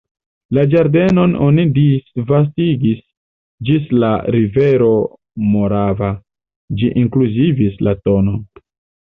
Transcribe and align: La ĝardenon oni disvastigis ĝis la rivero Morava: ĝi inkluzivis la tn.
La 0.57 0.61
ĝardenon 0.69 1.33
oni 1.47 1.65
disvastigis 1.75 3.03
ĝis 3.69 3.91
la 4.05 4.09
rivero 4.37 4.89
Morava: 5.53 6.11
ĝi 6.81 6.91
inkluzivis 7.05 7.79
la 7.91 7.97
tn. 8.05 8.35